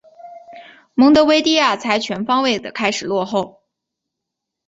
[0.95, 3.61] 蒙得维的亚才全方位的开始落后。